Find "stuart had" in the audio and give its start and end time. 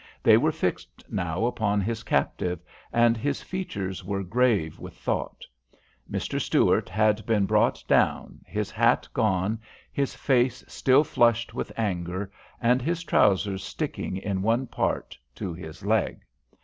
6.41-7.23